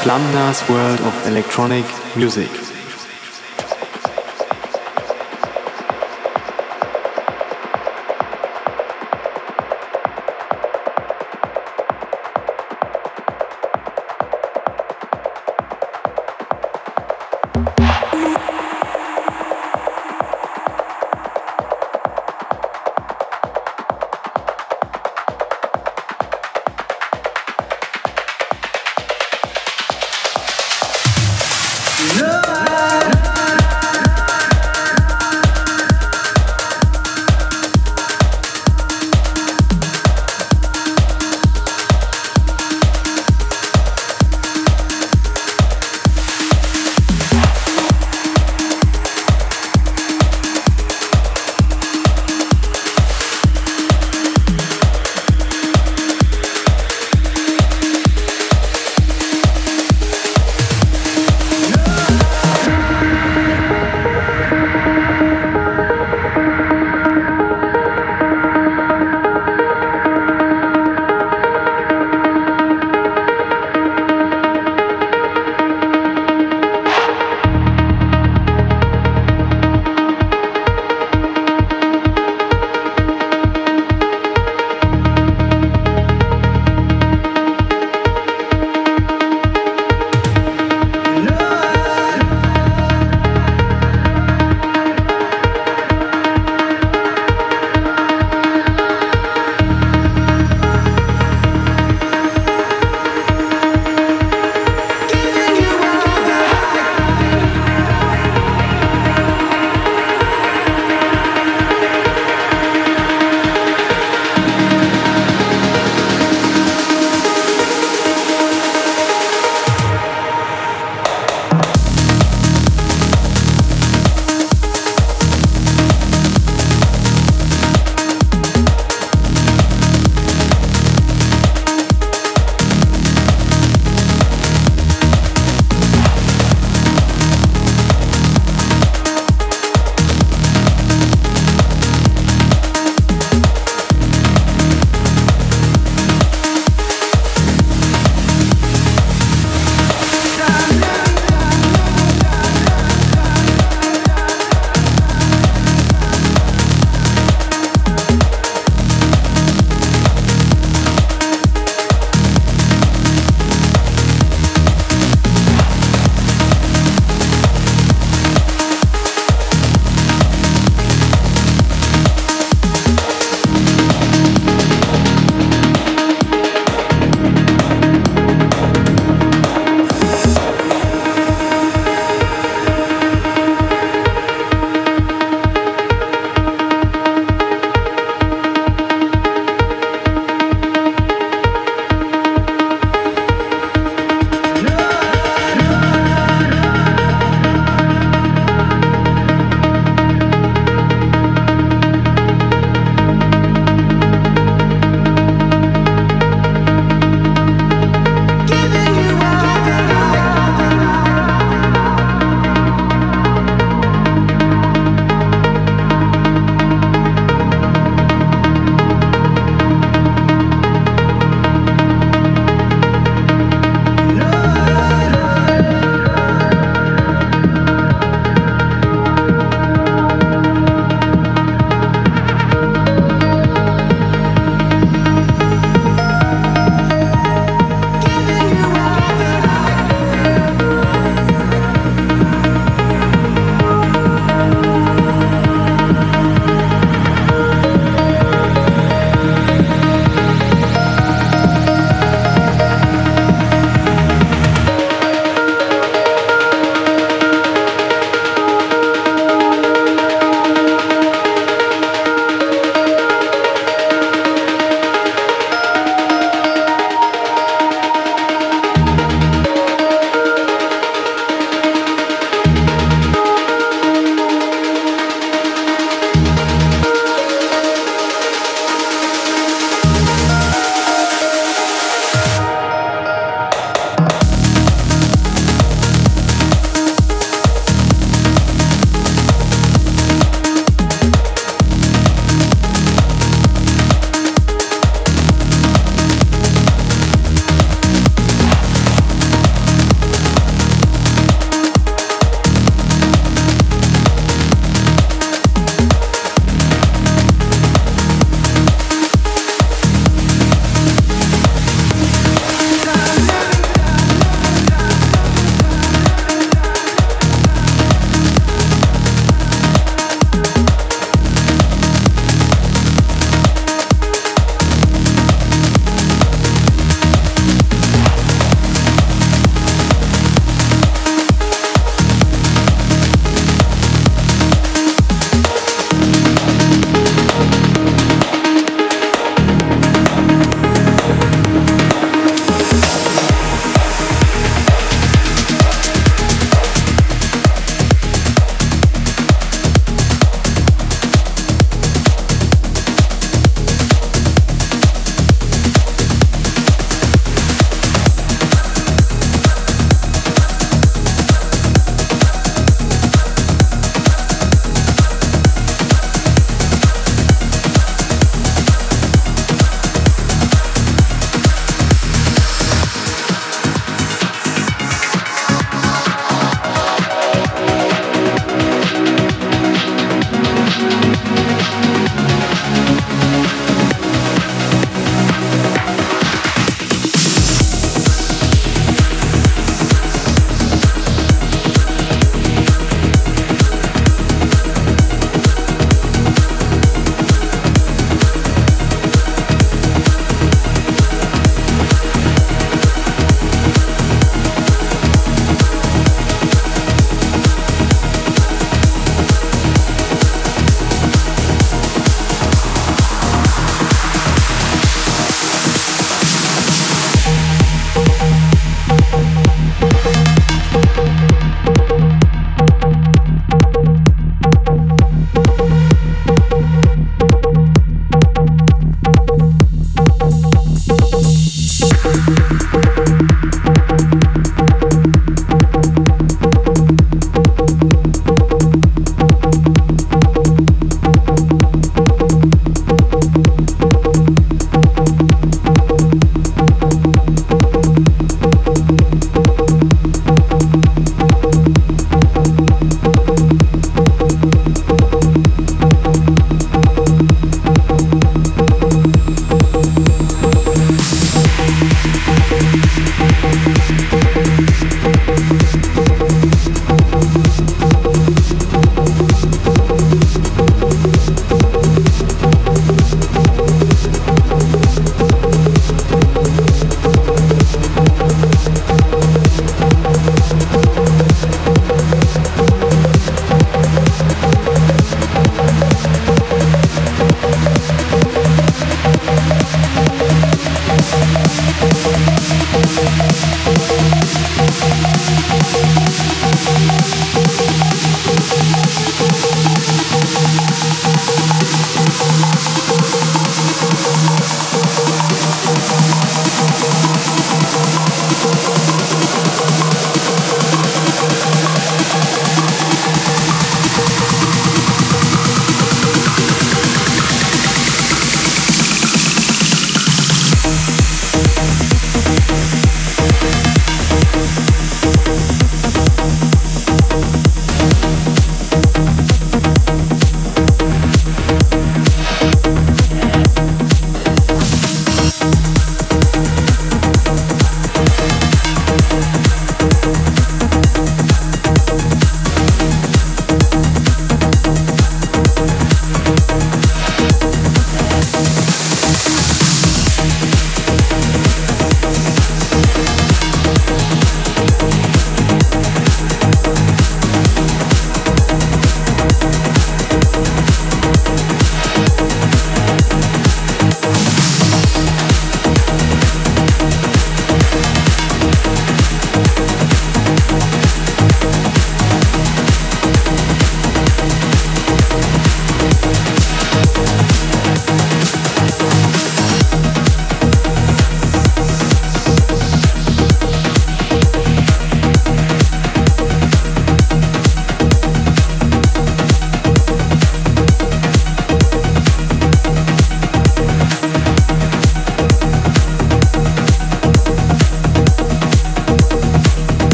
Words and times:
Flamda's 0.00 0.62
world 0.68 1.00
of 1.00 1.26
electronic 1.26 1.84
music. 2.16 2.77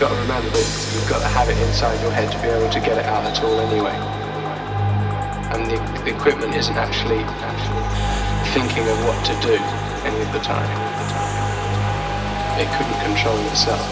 You've 0.00 0.08
got 0.08 0.16
to 0.16 0.22
remember 0.24 0.48
that 0.48 0.64
you've 0.96 1.10
got 1.12 1.20
to 1.20 1.28
have 1.28 1.52
it 1.52 1.60
inside 1.68 2.00
your 2.00 2.08
head 2.08 2.32
to 2.32 2.40
be 2.40 2.48
able 2.48 2.72
to 2.72 2.80
get 2.80 2.96
it 2.96 3.04
out 3.04 3.20
at 3.20 3.36
all 3.44 3.60
anyway. 3.68 3.92
And 5.52 5.68
the, 5.68 5.76
the 6.08 6.16
equipment 6.16 6.56
isn't 6.56 6.72
actually, 6.72 7.20
actually 7.44 7.84
thinking 8.56 8.88
of 8.88 8.96
what 9.04 9.20
to 9.28 9.36
do 9.44 9.60
any 10.08 10.16
of 10.24 10.32
the 10.32 10.40
time. 10.40 10.64
It 12.56 12.64
couldn't 12.80 12.96
control 13.04 13.36
itself. 13.52 13.84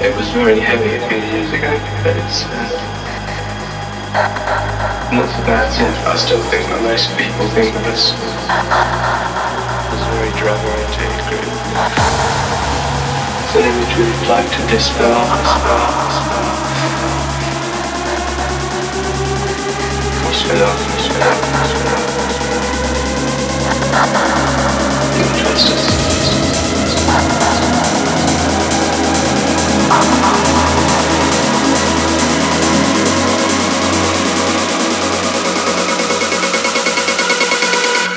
It 0.00 0.16
was 0.16 0.24
very 0.32 0.56
heavy 0.56 0.96
a 0.96 1.04
few 1.04 1.20
years 1.20 1.52
ago, 1.52 1.76
but 2.00 2.16
it's 2.16 2.48
uh, 2.48 2.64
not 5.12 5.28
so 5.36 5.40
bad 5.44 5.68
since 5.68 6.00
I 6.08 6.16
still 6.16 6.40
think 6.48 6.64
that 6.64 6.80
most 6.80 7.12
people 7.12 7.44
think 7.52 7.76
of 7.76 7.84
us 7.92 8.16
as 8.16 10.00
a 10.00 10.10
very 10.16 10.32
drug-oriented 10.40 11.12
group. 11.28 12.69
It's 13.52 13.58
an 13.58 13.64
image 13.64 13.96
we'd 13.98 14.28
like 14.28 14.48
to 14.48 14.66
dispel. 14.68 15.10
something. 20.44 21.00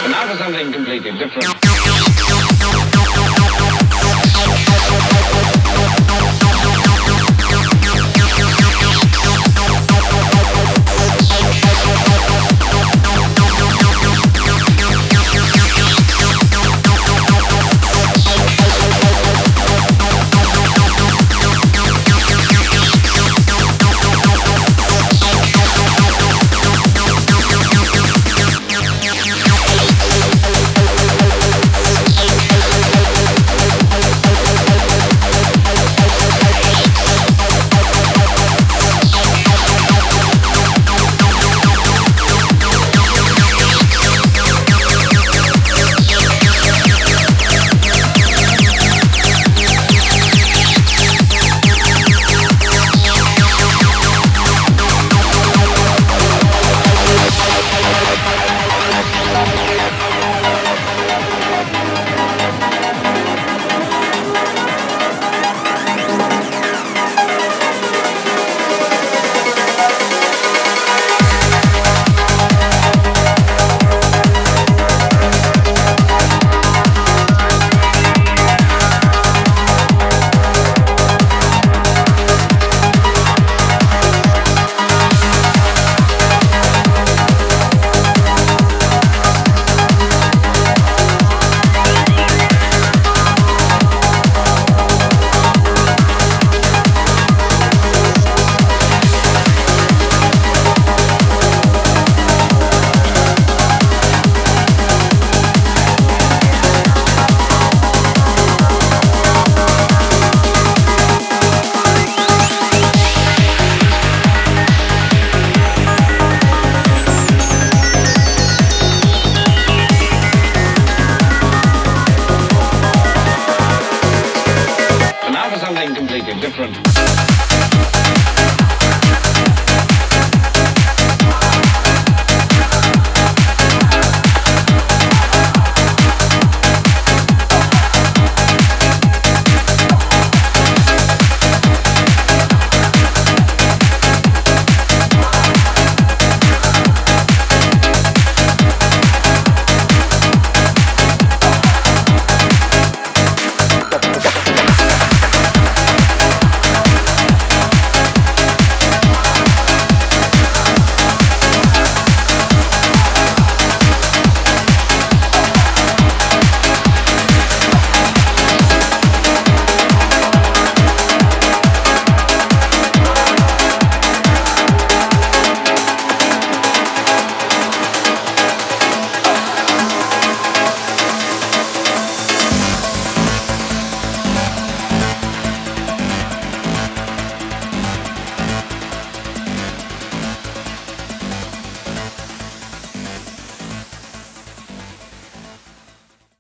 And 0.04 0.12
now 0.12 0.28
for 0.28 0.38
something 0.38 0.72
completely 0.72 1.18
different. 1.18 1.53